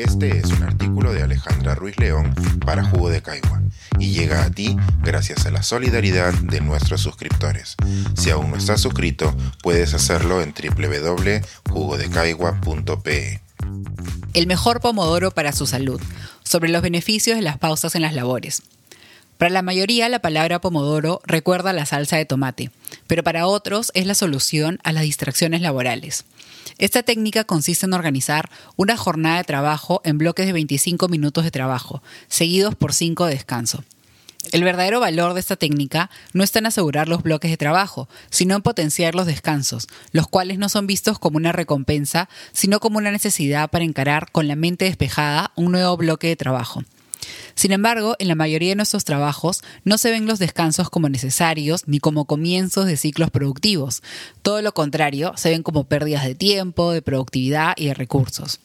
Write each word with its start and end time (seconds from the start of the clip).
Este 0.00 0.38
es 0.38 0.46
un 0.46 0.62
artículo 0.62 1.12
de 1.12 1.22
Alejandra 1.22 1.74
Ruiz 1.74 1.98
León 1.98 2.34
para 2.64 2.82
Jugo 2.82 3.10
de 3.10 3.20
Caigua 3.20 3.60
y 3.98 4.12
llega 4.12 4.44
a 4.44 4.50
ti 4.50 4.74
gracias 5.02 5.44
a 5.44 5.50
la 5.50 5.62
solidaridad 5.62 6.32
de 6.32 6.62
nuestros 6.62 7.02
suscriptores. 7.02 7.76
Si 8.16 8.30
aún 8.30 8.50
no 8.50 8.56
estás 8.56 8.80
suscrito, 8.80 9.36
puedes 9.62 9.92
hacerlo 9.92 10.40
en 10.40 10.54
www.jugodecaigua.pe. 10.54 13.42
El 14.32 14.46
mejor 14.46 14.80
pomodoro 14.80 15.32
para 15.32 15.52
su 15.52 15.66
salud. 15.66 16.00
Sobre 16.44 16.70
los 16.70 16.80
beneficios 16.80 17.36
de 17.36 17.42
las 17.42 17.58
pausas 17.58 17.94
en 17.94 18.00
las 18.00 18.14
labores. 18.14 18.62
Para 19.40 19.54
la 19.54 19.62
mayoría 19.62 20.10
la 20.10 20.18
palabra 20.18 20.60
pomodoro 20.60 21.22
recuerda 21.24 21.72
la 21.72 21.86
salsa 21.86 22.18
de 22.18 22.26
tomate, 22.26 22.70
pero 23.06 23.24
para 23.24 23.46
otros 23.46 23.90
es 23.94 24.04
la 24.04 24.14
solución 24.14 24.78
a 24.84 24.92
las 24.92 25.04
distracciones 25.04 25.62
laborales. 25.62 26.26
Esta 26.76 27.02
técnica 27.02 27.44
consiste 27.44 27.86
en 27.86 27.94
organizar 27.94 28.50
una 28.76 28.98
jornada 28.98 29.38
de 29.38 29.44
trabajo 29.44 30.02
en 30.04 30.18
bloques 30.18 30.44
de 30.44 30.52
25 30.52 31.08
minutos 31.08 31.44
de 31.44 31.50
trabajo, 31.50 32.02
seguidos 32.28 32.74
por 32.74 32.92
5 32.92 33.24
de 33.24 33.32
descanso. 33.32 33.82
El 34.52 34.62
verdadero 34.62 35.00
valor 35.00 35.32
de 35.32 35.40
esta 35.40 35.56
técnica 35.56 36.10
no 36.34 36.44
está 36.44 36.58
en 36.58 36.66
asegurar 36.66 37.08
los 37.08 37.22
bloques 37.22 37.50
de 37.50 37.56
trabajo, 37.56 38.10
sino 38.28 38.56
en 38.56 38.60
potenciar 38.60 39.14
los 39.14 39.24
descansos, 39.24 39.88
los 40.12 40.28
cuales 40.28 40.58
no 40.58 40.68
son 40.68 40.86
vistos 40.86 41.18
como 41.18 41.38
una 41.38 41.52
recompensa, 41.52 42.28
sino 42.52 42.78
como 42.78 42.98
una 42.98 43.10
necesidad 43.10 43.70
para 43.70 43.86
encarar 43.86 44.30
con 44.32 44.48
la 44.48 44.54
mente 44.54 44.84
despejada 44.84 45.50
un 45.56 45.72
nuevo 45.72 45.96
bloque 45.96 46.26
de 46.26 46.36
trabajo. 46.36 46.84
Sin 47.54 47.72
embargo, 47.72 48.16
en 48.18 48.28
la 48.28 48.34
mayoría 48.34 48.70
de 48.70 48.76
nuestros 48.76 49.04
trabajos 49.04 49.62
no 49.84 49.98
se 49.98 50.10
ven 50.10 50.26
los 50.26 50.38
descansos 50.38 50.90
como 50.90 51.08
necesarios 51.08 51.86
ni 51.86 51.98
como 51.98 52.24
comienzos 52.24 52.86
de 52.86 52.96
ciclos 52.96 53.30
productivos. 53.30 54.02
Todo 54.42 54.62
lo 54.62 54.72
contrario, 54.72 55.32
se 55.36 55.50
ven 55.50 55.62
como 55.62 55.84
pérdidas 55.84 56.24
de 56.24 56.34
tiempo, 56.34 56.92
de 56.92 57.02
productividad 57.02 57.74
y 57.76 57.86
de 57.86 57.94
recursos. 57.94 58.60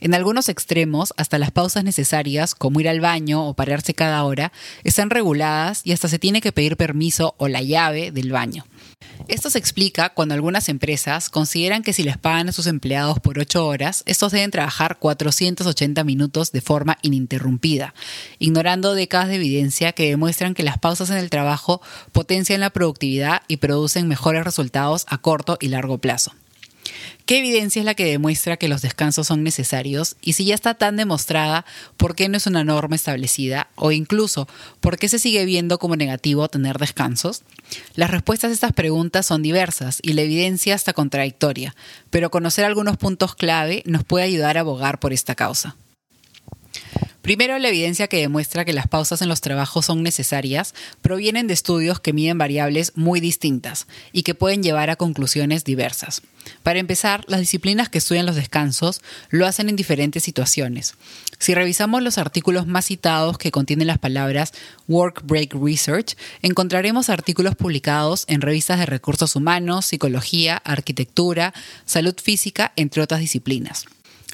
En 0.00 0.14
algunos 0.14 0.48
extremos, 0.48 1.12
hasta 1.16 1.38
las 1.38 1.50
pausas 1.50 1.84
necesarias, 1.84 2.54
como 2.54 2.80
ir 2.80 2.88
al 2.88 3.00
baño 3.00 3.46
o 3.46 3.54
pararse 3.54 3.94
cada 3.94 4.24
hora, 4.24 4.52
están 4.84 5.10
reguladas 5.10 5.82
y 5.84 5.92
hasta 5.92 6.08
se 6.08 6.18
tiene 6.18 6.40
que 6.40 6.52
pedir 6.52 6.76
permiso 6.76 7.34
o 7.38 7.48
la 7.48 7.62
llave 7.62 8.10
del 8.10 8.32
baño. 8.32 8.64
Esto 9.28 9.50
se 9.50 9.58
explica 9.58 10.10
cuando 10.10 10.34
algunas 10.34 10.68
empresas 10.68 11.30
consideran 11.30 11.82
que 11.82 11.92
si 11.92 12.02
les 12.02 12.18
pagan 12.18 12.48
a 12.48 12.52
sus 12.52 12.66
empleados 12.66 13.20
por 13.20 13.38
8 13.38 13.66
horas, 13.66 14.02
estos 14.06 14.32
deben 14.32 14.50
trabajar 14.50 14.98
480 14.98 16.02
minutos 16.04 16.52
de 16.52 16.60
forma 16.60 16.98
ininterrumpida, 17.02 17.94
ignorando 18.38 18.94
décadas 18.94 19.28
de 19.28 19.36
evidencia 19.36 19.92
que 19.92 20.08
demuestran 20.08 20.54
que 20.54 20.62
las 20.62 20.78
pausas 20.78 21.10
en 21.10 21.16
el 21.16 21.30
trabajo 21.30 21.80
potencian 22.12 22.60
la 22.60 22.70
productividad 22.70 23.42
y 23.48 23.58
producen 23.58 24.08
mejores 24.08 24.44
resultados 24.44 25.04
a 25.08 25.18
corto 25.18 25.58
y 25.60 25.68
largo 25.68 25.98
plazo. 25.98 26.32
¿Qué 27.26 27.38
evidencia 27.38 27.78
es 27.78 27.86
la 27.86 27.94
que 27.94 28.04
demuestra 28.04 28.56
que 28.56 28.66
los 28.66 28.82
descansos 28.82 29.28
son 29.28 29.44
necesarios? 29.44 30.16
Y 30.20 30.32
si 30.32 30.44
ya 30.46 30.54
está 30.54 30.74
tan 30.74 30.96
demostrada, 30.96 31.64
¿por 31.96 32.16
qué 32.16 32.28
no 32.28 32.36
es 32.36 32.46
una 32.46 32.64
norma 32.64 32.96
establecida? 32.96 33.68
O 33.76 33.92
incluso, 33.92 34.48
¿por 34.80 34.98
qué 34.98 35.08
se 35.08 35.20
sigue 35.20 35.44
viendo 35.44 35.78
como 35.78 35.94
negativo 35.94 36.48
tener 36.48 36.78
descansos? 36.78 37.42
Las 37.94 38.10
respuestas 38.10 38.50
a 38.50 38.54
estas 38.54 38.72
preguntas 38.72 39.26
son 39.26 39.42
diversas 39.42 40.00
y 40.02 40.14
la 40.14 40.22
evidencia 40.22 40.74
está 40.74 40.92
contradictoria, 40.92 41.76
pero 42.10 42.32
conocer 42.32 42.64
algunos 42.64 42.96
puntos 42.96 43.36
clave 43.36 43.84
nos 43.86 44.02
puede 44.02 44.24
ayudar 44.24 44.56
a 44.56 44.60
abogar 44.60 44.98
por 44.98 45.12
esta 45.12 45.36
causa. 45.36 45.76
Primero, 47.22 47.58
la 47.58 47.68
evidencia 47.68 48.08
que 48.08 48.16
demuestra 48.18 48.64
que 48.64 48.72
las 48.72 48.88
pausas 48.88 49.20
en 49.20 49.28
los 49.28 49.42
trabajos 49.42 49.86
son 49.86 50.02
necesarias 50.02 50.74
provienen 51.02 51.46
de 51.46 51.54
estudios 51.54 52.00
que 52.00 52.14
miden 52.14 52.38
variables 52.38 52.92
muy 52.94 53.20
distintas 53.20 53.86
y 54.12 54.22
que 54.22 54.34
pueden 54.34 54.62
llevar 54.62 54.88
a 54.88 54.96
conclusiones 54.96 55.64
diversas. 55.64 56.22
Para 56.62 56.78
empezar, 56.78 57.24
las 57.28 57.40
disciplinas 57.40 57.90
que 57.90 57.98
estudian 57.98 58.24
los 58.24 58.36
descansos 58.36 59.02
lo 59.28 59.46
hacen 59.46 59.68
en 59.68 59.76
diferentes 59.76 60.22
situaciones. 60.22 60.94
Si 61.38 61.54
revisamos 61.54 62.02
los 62.02 62.18
artículos 62.18 62.66
más 62.66 62.86
citados 62.86 63.38
que 63.38 63.50
contienen 63.50 63.86
las 63.86 63.98
palabras 63.98 64.52
Work 64.88 65.22
Break 65.24 65.54
Research, 65.54 66.16
encontraremos 66.42 67.10
artículos 67.10 67.54
publicados 67.54 68.24
en 68.28 68.40
revistas 68.40 68.78
de 68.78 68.86
recursos 68.86 69.36
humanos, 69.36 69.86
psicología, 69.86 70.56
arquitectura, 70.56 71.52
salud 71.84 72.14
física, 72.20 72.72
entre 72.76 73.02
otras 73.02 73.20
disciplinas. 73.20 73.86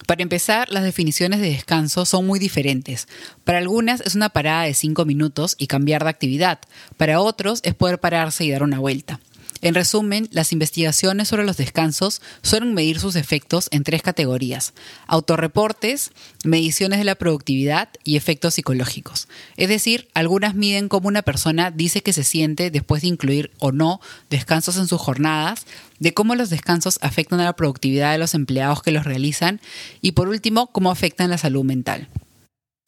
Para 0.05 0.23
empezar, 0.23 0.71
las 0.71 0.85
definiciones 0.85 1.41
de 1.41 1.51
descanso 1.51 2.05
son 2.05 2.27
muy 2.27 2.39
diferentes. 2.39 3.09
Para 3.45 3.59
algunas 3.59 4.01
es 4.03 4.15
una 4.15 4.29
parada 4.29 4.65
de 4.65 4.75
5 4.75 5.05
minutos 5.05 5.57
y 5.59 5.67
cambiar 5.67 6.05
de 6.05 6.11
actividad. 6.11 6.59
Para 6.97 7.21
otros 7.21 7.61
es 7.63 7.75
poder 7.75 7.99
pararse 7.99 8.45
y 8.45 8.51
dar 8.51 8.63
una 8.63 8.79
vuelta. 8.79 9.21
En 9.63 9.75
resumen, 9.75 10.29
las 10.33 10.53
investigaciones 10.53 11.29
sobre 11.29 11.45
los 11.45 11.57
descansos 11.57 12.21
suelen 12.43 12.75
medir 12.75 13.01
sus 13.01 13.17
efectos 13.17 13.69
en 13.71 13.85
tres 13.85 14.03
categorías. 14.03 14.75
Autorreportes, 15.07 16.13
mediciones 16.45 16.99
de 16.99 17.05
la 17.05 17.15
productividad 17.15 17.89
y 18.05 18.17
efectos 18.17 18.55
psicológicos. 18.55 19.29
Es 19.57 19.69
decir, 19.69 20.09
algunas 20.15 20.55
miden 20.55 20.89
cómo 20.89 21.09
una 21.09 21.23
persona 21.23 21.71
dice 21.71 22.03
que 22.03 22.13
se 22.13 22.25
siente 22.25 22.71
después 22.71 23.03
de 23.03 23.09
incluir 23.09 23.51
o 23.59 23.73
no 23.73 24.01
descansos 24.31 24.77
en 24.77 24.89
sus 24.89 25.01
jornadas, 25.01 25.67
de 25.99 26.13
cómo 26.13 26.35
los 26.35 26.51
descansos 26.51 26.99
afectan 27.03 27.41
a 27.41 27.45
la 27.45 27.57
productividad 27.57 28.13
de 28.13 28.19
los 28.19 28.35
empleados 28.35 28.83
que 28.83 28.93
los 28.93 29.05
realizan 29.05 29.61
y 30.03 30.13
por 30.13 30.29
último, 30.29 30.69
cómo 30.69 30.91
afectan 30.91 31.31
la 31.31 31.39
salud 31.39 31.65
mental. 31.65 32.09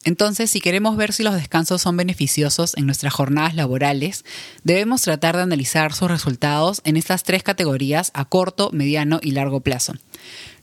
Entonces, 0.05 0.49
si 0.49 0.61
queremos 0.61 0.95
ver 0.95 1.11
si 1.11 1.23
los 1.23 1.35
descansos 1.35 1.81
son 1.81 1.97
beneficiosos 1.97 2.75
en 2.77 2.85
nuestras 2.85 3.13
jornadas 3.13 3.55
laborales, 3.55 4.23
debemos 4.63 5.01
tratar 5.01 5.35
de 5.35 5.43
analizar 5.43 5.93
sus 5.93 6.09
resultados 6.09 6.81
en 6.85 6.95
estas 6.95 7.23
tres 7.23 7.43
categorías 7.43 8.11
a 8.13 8.25
corto, 8.25 8.69
mediano 8.71 9.19
y 9.21 9.31
largo 9.31 9.59
plazo 9.59 9.93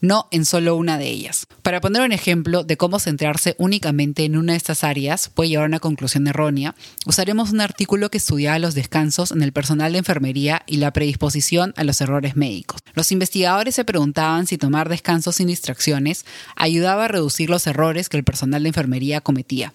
no 0.01 0.29
en 0.31 0.45
solo 0.45 0.77
una 0.77 0.99
de 0.99 1.09
ellas. 1.09 1.47
Para 1.63 1.81
poner 1.81 2.03
un 2.03 2.13
ejemplo 2.13 2.65
de 2.65 2.77
cómo 2.77 2.99
centrarse 2.99 3.55
únicamente 3.59 4.25
en 4.25 4.37
una 4.37 4.53
de 4.53 4.59
estas 4.59 4.85
áreas 4.85 5.31
puede 5.35 5.51
llevar 5.51 5.65
a 5.65 5.69
una 5.69 5.81
conclusión 5.81 6.27
errónea, 6.27 6.75
usaremos 7.07 7.51
un 7.51 7.61
artículo 7.61 8.11
que 8.11 8.19
estudiaba 8.19 8.59
los 8.59 8.75
descansos 8.75 9.33
en 9.33 9.43
el 9.43 9.53
personal 9.53 9.93
de 9.93 9.99
enfermería 9.99 10.63
y 10.67 10.77
la 10.77 10.93
predisposición 10.93 11.75
a 11.77 11.85
los 11.85 12.01
errores 12.01 12.37
médicos. 12.37 12.81
Los 12.97 13.13
investigadores 13.13 13.75
se 13.75 13.85
preguntaban 13.85 14.47
si 14.47 14.57
tomar 14.57 14.89
descansos 14.89 15.37
sin 15.37 15.49
distracciones 15.49 16.25
ayudaba 16.57 17.05
a 17.05 17.09
reducir 17.09 17.51
los 17.51 17.67
errores 17.67 18.09
que 18.09 18.17
el 18.17 18.25
personal 18.25 18.63
de 18.63 18.71
enfermería 18.71 19.21
cometía. 19.21 19.75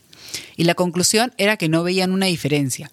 Y 0.58 0.64
la 0.64 0.74
conclusión 0.74 1.32
era 1.38 1.56
que 1.56 1.70
no 1.70 1.84
veían 1.84 2.14
una 2.14 2.26
diferencia. 2.26 2.92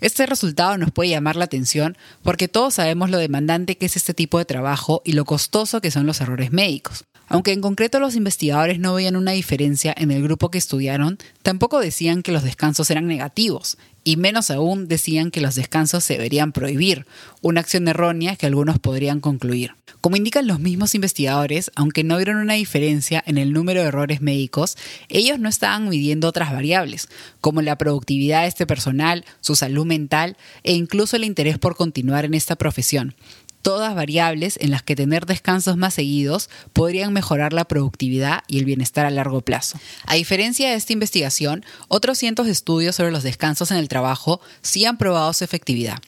Este 0.00 0.24
resultado 0.24 0.78
nos 0.78 0.92
puede 0.92 1.10
llamar 1.10 1.34
la 1.34 1.46
atención 1.46 1.98
porque 2.22 2.46
todos 2.46 2.74
sabemos 2.74 3.10
lo 3.10 3.18
demandante 3.18 3.76
que 3.76 3.86
es 3.86 3.96
este 3.96 4.14
tipo 4.14 4.38
de 4.38 4.44
trabajo 4.44 5.02
y 5.04 5.12
lo 5.12 5.24
costoso 5.24 5.80
que 5.80 5.90
son 5.90 6.06
los 6.06 6.20
errores 6.20 6.52
médicos. 6.52 7.04
Aunque 7.28 7.52
en 7.52 7.60
concreto 7.60 7.98
los 7.98 8.14
investigadores 8.14 8.78
no 8.78 8.94
veían 8.94 9.16
una 9.16 9.32
diferencia 9.32 9.92
en 9.96 10.10
el 10.10 10.22
grupo 10.22 10.50
que 10.50 10.58
estudiaron, 10.58 11.18
tampoco 11.42 11.80
decían 11.80 12.22
que 12.22 12.32
los 12.32 12.44
descansos 12.44 12.90
eran 12.90 13.06
negativos, 13.06 13.78
y 14.04 14.16
menos 14.16 14.52
aún 14.52 14.86
decían 14.86 15.32
que 15.32 15.40
los 15.40 15.56
descansos 15.56 16.04
se 16.04 16.14
deberían 16.14 16.52
prohibir, 16.52 17.06
una 17.42 17.60
acción 17.60 17.88
errónea 17.88 18.36
que 18.36 18.46
algunos 18.46 18.78
podrían 18.78 19.18
concluir. 19.18 19.74
Como 20.00 20.16
indican 20.16 20.46
los 20.46 20.60
mismos 20.60 20.94
investigadores, 20.94 21.72
aunque 21.74 22.04
no 22.04 22.16
vieron 22.16 22.36
una 22.36 22.54
diferencia 22.54 23.20
en 23.26 23.38
el 23.38 23.52
número 23.52 23.80
de 23.80 23.88
errores 23.88 24.20
médicos, 24.20 24.76
ellos 25.08 25.40
no 25.40 25.48
estaban 25.48 25.88
midiendo 25.88 26.28
otras 26.28 26.52
variables, 26.52 27.08
como 27.40 27.62
la 27.62 27.76
productividad 27.76 28.42
de 28.42 28.48
este 28.48 28.66
personal, 28.66 29.24
su 29.40 29.56
salud 29.56 29.84
mental 29.84 30.36
e 30.62 30.74
incluso 30.74 31.16
el 31.16 31.24
interés 31.24 31.58
por 31.58 31.74
continuar 31.74 32.24
en 32.24 32.34
esta 32.34 32.54
profesión 32.54 33.16
todas 33.66 33.96
variables 33.96 34.60
en 34.62 34.70
las 34.70 34.84
que 34.84 34.94
tener 34.94 35.26
descansos 35.26 35.76
más 35.76 35.94
seguidos 35.94 36.50
podrían 36.72 37.12
mejorar 37.12 37.52
la 37.52 37.64
productividad 37.64 38.44
y 38.46 38.60
el 38.60 38.64
bienestar 38.64 39.06
a 39.06 39.10
largo 39.10 39.40
plazo. 39.40 39.80
A 40.06 40.14
diferencia 40.14 40.70
de 40.70 40.76
esta 40.76 40.92
investigación, 40.92 41.64
otros 41.88 42.16
cientos 42.16 42.46
de 42.46 42.52
estudios 42.52 42.94
sobre 42.94 43.10
los 43.10 43.24
descansos 43.24 43.72
en 43.72 43.78
el 43.78 43.88
trabajo 43.88 44.40
sí 44.62 44.84
han 44.84 44.98
probado 44.98 45.32
su 45.32 45.42
efectividad. 45.42 45.98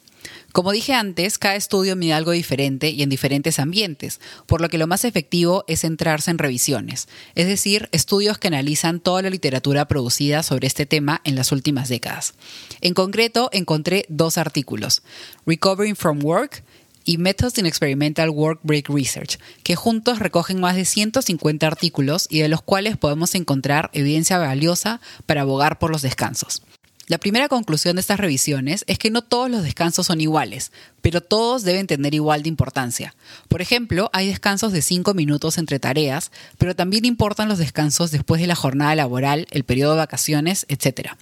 Como 0.52 0.70
dije 0.70 0.94
antes, 0.94 1.36
cada 1.36 1.56
estudio 1.56 1.96
mide 1.96 2.12
algo 2.12 2.30
diferente 2.30 2.91
y 2.91 3.02
en 3.02 3.08
diferentes 3.08 3.58
ambientes, 3.58 4.20
por 4.46 4.60
lo 4.60 4.69
que 4.69 4.78
lo 4.78 4.86
más 4.86 5.04
efectivo 5.04 5.64
es 5.66 5.81
centrarse 5.81 6.31
en 6.31 6.38
revisiones, 6.38 7.08
es 7.34 7.49
decir, 7.49 7.88
estudios 7.90 8.38
que 8.38 8.46
analizan 8.46 9.00
toda 9.00 9.22
la 9.22 9.31
literatura 9.31 9.88
producida 9.88 10.44
sobre 10.44 10.69
este 10.69 10.87
tema 10.87 11.22
en 11.25 11.34
las 11.34 11.50
últimas 11.50 11.88
décadas. 11.88 12.34
En 12.82 12.94
concreto, 12.94 13.50
encontré 13.52 14.06
dos 14.08 14.38
artículos, 14.38 15.02
Recovering 15.44 15.96
from 15.96 16.25
Work 16.25 16.62
y 17.08 17.16
Methods 17.16 17.56
in 17.56 17.64
Experimental 17.64 18.28
Work 18.28 18.60
Break 18.64 18.90
Research, 18.90 19.38
que 19.62 19.76
juntos 19.76 20.19
recogen 20.19 20.60
más 20.60 20.76
de 20.76 20.84
150 20.84 21.66
artículos 21.66 22.26
y 22.28 22.40
de 22.40 22.49
los 22.49 22.60
cuales 22.60 22.99
podemos 22.99 23.34
encontrar 23.34 23.88
evidencia 23.94 24.37
valiosa 24.37 25.00
para 25.25 25.40
abogar 25.40 25.78
por 25.78 25.90
los 25.90 26.02
descansos. 26.02 26.60
La 27.06 27.16
primera 27.16 27.49
conclusión 27.49 27.96
de 27.96 28.02
estas 28.02 28.20
revisiones 28.20 28.84
es 28.87 28.99
que 28.99 29.10
no 29.10 29.22
todos 29.22 29.50
los 29.50 29.62
descansos 29.62 30.08
son 30.08 30.20
iguales, 30.20 30.70
pero 31.00 31.22
todos 31.22 31.62
deben 31.62 31.87
tener 31.87 32.14
igual 32.14 32.43
de 32.43 32.50
importancia. 32.50 33.14
Por 33.49 33.62
ejemplo, 33.62 34.11
hay 34.12 34.28
descansos 34.28 34.72
de 34.72 34.82
5 34.82 35.14
minutos 35.14 35.56
entre 35.56 35.78
tareas, 35.78 36.31
pero 36.58 36.76
también 36.76 37.06
importan 37.06 37.49
los 37.49 37.56
descansos 37.56 38.11
después 38.11 38.43
de 38.43 38.46
la 38.46 38.54
jornada 38.54 38.94
laboral, 38.94 39.46
el 39.50 39.64
periodo 39.64 39.93
de 39.93 39.99
vacaciones, 40.00 40.66
etc. 40.69 41.12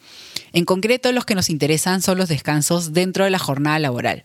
En 0.53 0.65
concreto, 0.65 1.13
los 1.13 1.25
que 1.25 1.37
nos 1.37 1.51
interesan 1.51 2.03
son 2.03 2.19
los 2.19 2.29
descansos 2.29 2.93
dentro 2.93 3.23
de 3.23 3.31
la 3.31 3.39
jornada 3.39 3.79
laboral. 3.79 4.25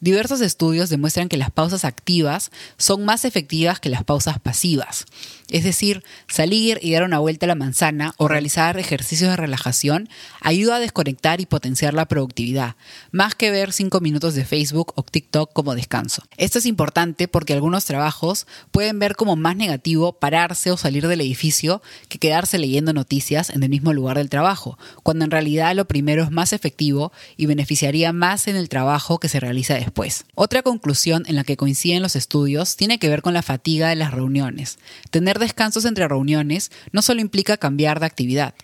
Diversos 0.00 0.40
estudios 0.40 0.90
demuestran 0.90 1.28
que 1.28 1.36
las 1.36 1.50
pausas 1.50 1.84
activas 1.84 2.50
son 2.76 3.04
más 3.04 3.24
efectivas 3.24 3.80
que 3.80 3.88
las 3.88 4.04
pausas 4.04 4.38
pasivas. 4.38 5.06
Es 5.50 5.62
decir, 5.62 6.02
salir 6.26 6.78
y 6.82 6.92
dar 6.92 7.04
una 7.04 7.20
vuelta 7.20 7.46
a 7.46 7.48
la 7.48 7.54
manzana 7.54 8.14
o 8.16 8.26
realizar 8.26 8.78
ejercicios 8.78 9.30
de 9.30 9.36
relajación 9.36 10.08
ayuda 10.40 10.76
a 10.76 10.80
desconectar 10.80 11.40
y 11.40 11.46
potenciar 11.46 11.94
la 11.94 12.06
productividad, 12.06 12.74
más 13.12 13.36
que 13.36 13.52
ver 13.52 13.72
5 13.72 14.00
minutos 14.00 14.34
de 14.34 14.44
Facebook 14.44 14.92
o 14.96 15.02
TikTok 15.04 15.52
como 15.52 15.76
descanso. 15.76 16.22
Esto 16.36 16.58
es 16.58 16.66
importante 16.66 17.28
porque 17.28 17.52
algunos 17.52 17.84
trabajos 17.84 18.46
pueden 18.72 18.98
ver 18.98 19.14
como 19.14 19.36
más 19.36 19.56
negativo 19.56 20.14
pararse 20.14 20.72
o 20.72 20.76
salir 20.76 21.06
del 21.06 21.20
edificio 21.20 21.80
que 22.08 22.18
quedarse 22.18 22.58
leyendo 22.58 22.92
noticias 22.92 23.50
en 23.50 23.62
el 23.62 23.70
mismo 23.70 23.92
lugar 23.92 24.18
del 24.18 24.30
trabajo, 24.30 24.78
cuando 25.04 25.24
en 25.24 25.30
realidad 25.30 25.74
lo 25.76 25.86
primero 25.86 26.24
es 26.24 26.30
más 26.32 26.52
efectivo 26.52 27.12
y 27.36 27.46
beneficiaría 27.46 28.12
más 28.12 28.48
en 28.48 28.56
el 28.56 28.68
trabajo 28.68 29.18
que 29.18 29.28
se 29.28 29.38
realiza 29.38 29.78
después. 29.86 30.26
Otra 30.34 30.62
conclusión 30.62 31.22
en 31.26 31.36
la 31.36 31.44
que 31.44 31.56
coinciden 31.56 32.02
los 32.02 32.16
estudios 32.16 32.76
tiene 32.76 32.98
que 32.98 33.08
ver 33.08 33.22
con 33.22 33.34
la 33.34 33.42
fatiga 33.42 33.88
de 33.88 33.96
las 33.96 34.12
reuniones. 34.12 34.78
Tener 35.10 35.38
descansos 35.38 35.84
entre 35.84 36.08
reuniones 36.08 36.70
no 36.92 37.02
solo 37.02 37.20
implica 37.20 37.56
cambiar 37.56 38.00
de 38.00 38.06
actividad, 38.06 38.54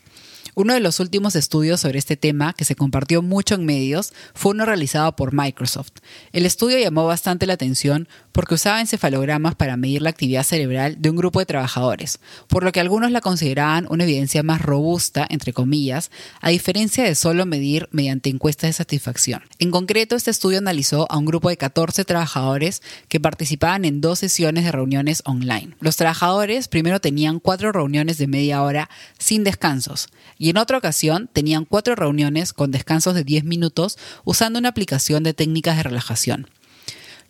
uno 0.54 0.75
de 0.75 0.81
los 0.81 1.00
últimos 1.00 1.34
estudios 1.34 1.81
sobre 1.81 1.99
este 1.99 2.16
tema, 2.16 2.52
que 2.52 2.64
se 2.64 2.76
compartió 2.76 3.22
mucho 3.22 3.54
en 3.54 3.64
medios, 3.64 4.12
fue 4.34 4.52
uno 4.52 4.66
realizado 4.66 5.16
por 5.16 5.32
Microsoft. 5.32 5.93
El 6.32 6.44
estudio 6.44 6.78
llamó 6.78 7.06
bastante 7.06 7.46
la 7.46 7.54
atención 7.54 8.06
porque 8.32 8.54
usaba 8.54 8.81
encefalogramas 8.81 9.54
para 9.54 9.76
medir 9.76 10.02
la 10.02 10.10
actividad 10.10 10.43
cerebral 10.43 11.00
de 11.00 11.10
un 11.10 11.16
grupo 11.16 11.38
de 11.38 11.46
trabajadores, 11.46 12.19
por 12.49 12.64
lo 12.64 12.72
que 12.72 12.81
algunos 12.81 13.10
la 13.10 13.20
consideraban 13.20 13.87
una 13.88 14.04
evidencia 14.04 14.43
más 14.43 14.60
robusta, 14.60 15.26
entre 15.28 15.52
comillas, 15.52 16.10
a 16.40 16.50
diferencia 16.50 17.05
de 17.05 17.14
solo 17.14 17.46
medir 17.46 17.88
mediante 17.90 18.31
encuestas 18.31 18.69
de 18.69 18.75
satisfacción. 18.75 19.43
En 19.58 19.70
concreto, 19.70 20.16
este 20.16 20.31
estudio 20.31 20.58
analizó 20.58 21.10
a 21.10 21.16
un 21.16 21.25
grupo 21.25 21.48
de 21.48 21.56
14 21.56 22.05
trabajadores 22.05 22.82
que 23.08 23.20
participaban 23.20 23.84
en 23.84 24.00
dos 24.00 24.19
sesiones 24.19 24.64
de 24.64 24.72
reuniones 24.72 25.22
online. 25.25 25.75
Los 25.81 25.96
trabajadores 25.96 26.69
primero 26.69 27.00
tenían 27.00 27.40
cuatro 27.40 27.72
reuniones 27.72 28.19
de 28.19 28.26
media 28.26 28.62
hora 28.62 28.90
sin 29.19 29.44
descansos 29.44 30.08
y 30.42 30.50
en 30.50 30.56
otra 30.56 30.76
ocasión 30.76 31.30
tenían 31.32 31.64
cuatro 31.64 31.94
reuniones 31.94 32.52
con 32.52 32.72
descansos 32.72 33.14
de 33.14 33.22
10 33.22 33.44
minutos 33.44 33.96
usando 34.24 34.58
una 34.58 34.70
aplicación 34.70 35.22
de 35.22 35.34
técnicas 35.34 35.76
de 35.76 35.84
relajación. 35.84 36.48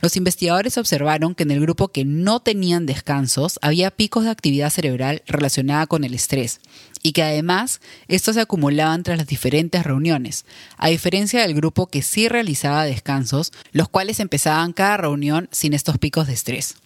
Los 0.01 0.17
investigadores 0.17 0.79
observaron 0.79 1.35
que 1.35 1.43
en 1.43 1.51
el 1.51 1.61
grupo 1.61 1.89
que 1.89 2.07
no 2.07 2.41
tenían 2.41 2.87
descansos 2.87 3.59
había 3.61 3.91
picos 3.91 4.25
de 4.25 4.31
actividad 4.31 4.71
cerebral 4.71 5.23
relacionada 5.27 5.87
con 5.87 6.05
el 6.05 6.15
estrés 6.15 6.61
y 7.03 7.13
que 7.13 7.23
además 7.23 7.83
estos 8.09 8.37
se 8.37 8.41
acumulaban 8.41 9.03
tras 9.03 9.19
las 9.19 9.27
diferentes 9.27 9.85
reuniones, 9.85 10.47
a 10.79 10.89
diferencia 10.89 11.43
del 11.43 11.53
grupo 11.53 11.89
que 11.89 12.01
sí 12.01 12.29
realizaba 12.29 12.85
descansos, 12.85 13.53
los 13.73 13.91
cuales 13.91 14.21
empezaban 14.21 14.73
cada 14.73 14.97
reunión 14.97 15.51
sin 15.53 15.75
estos 15.75 15.99
picos 15.99 16.29
de 16.29 16.33
estrés. 16.33 16.77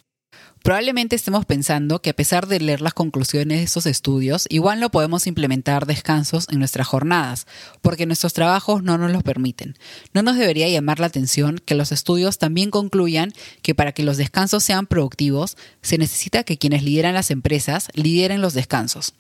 Probablemente 0.67 1.15
estemos 1.15 1.45
pensando 1.45 2.03
que 2.03 2.11
a 2.11 2.17
pesar 2.17 2.49
de 2.49 2.59
leer 2.59 2.81
las 2.81 2.93
conclusiones 2.93 3.59
de 3.59 3.63
estos 3.63 3.87
estudios, 3.87 4.47
igual 4.49 4.81
no 4.81 4.91
podemos 4.91 5.29
implementar 5.29 5.87
descansos 5.87 6.49
en 6.51 6.59
nuestras 6.59 6.89
jornadas, 6.89 7.47
porque 7.83 8.05
nuestros 8.05 8.33
trabajos 8.33 8.83
no 8.83 8.99
nos 8.99 9.13
los 9.13 9.23
permiten. 9.23 9.79
No 10.13 10.25
nos 10.25 10.37
debería 10.37 10.69
llamar 10.69 10.99
la 10.99 11.07
atención 11.07 11.61
que 11.65 11.77
los 11.77 11.93
estudios 11.93 12.39
también 12.39 12.73
concluyan 12.73 13.33
que 13.63 13.77
para 13.77 13.93
que 13.93 14.03
los 14.03 14.17
descansos 14.17 14.65
sean 14.65 14.89
productivos, 14.89 15.57
se 15.83 15.99
necesita 15.99 16.43
que 16.43 16.59
quienes 16.59 16.83
lideran 16.83 17.15
las 17.15 17.31
empresas 17.31 17.87
lideren 17.95 18.43
los 18.43 18.53
descansos. 18.53 19.15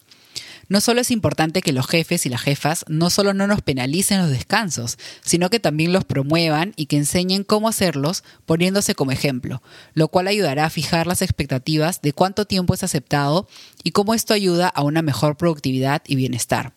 No 0.68 0.80
solo 0.80 1.00
es 1.00 1.12
importante 1.12 1.62
que 1.62 1.72
los 1.72 1.86
jefes 1.86 2.26
y 2.26 2.28
las 2.28 2.42
jefas 2.42 2.84
no 2.88 3.08
solo 3.08 3.34
no 3.34 3.46
nos 3.46 3.62
penalicen 3.62 4.18
los 4.18 4.30
descansos, 4.30 4.98
sino 5.24 5.48
que 5.48 5.60
también 5.60 5.92
los 5.92 6.04
promuevan 6.04 6.72
y 6.76 6.86
que 6.86 6.96
enseñen 6.96 7.44
cómo 7.44 7.68
hacerlos 7.68 8.24
poniéndose 8.46 8.96
como 8.96 9.12
ejemplo, 9.12 9.62
lo 9.94 10.08
cual 10.08 10.26
ayudará 10.26 10.64
a 10.64 10.70
fijar 10.70 11.06
las 11.06 11.22
expectativas 11.22 12.02
de 12.02 12.12
cuánto 12.12 12.46
tiempo 12.46 12.74
es 12.74 12.82
aceptado 12.82 13.48
y 13.84 13.92
cómo 13.92 14.12
esto 14.12 14.34
ayuda 14.34 14.66
a 14.68 14.82
una 14.82 15.02
mejor 15.02 15.36
productividad 15.36 16.02
y 16.04 16.16
bienestar. 16.16 16.72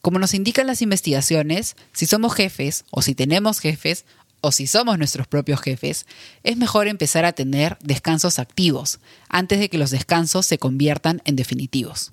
Como 0.00 0.18
nos 0.18 0.34
indican 0.34 0.66
las 0.66 0.82
investigaciones, 0.82 1.76
si 1.92 2.06
somos 2.06 2.34
jefes 2.34 2.84
o 2.90 3.02
si 3.02 3.14
tenemos 3.14 3.60
jefes, 3.60 4.04
o 4.42 4.50
si 4.50 4.66
somos 4.66 4.98
nuestros 4.98 5.28
propios 5.28 5.60
jefes, 5.60 6.04
es 6.42 6.56
mejor 6.56 6.88
empezar 6.88 7.24
a 7.24 7.32
tener 7.32 7.78
descansos 7.80 8.40
activos 8.40 8.98
antes 9.28 9.60
de 9.60 9.68
que 9.68 9.78
los 9.78 9.92
descansos 9.92 10.46
se 10.46 10.58
conviertan 10.58 11.22
en 11.24 11.36
definitivos. 11.36 12.12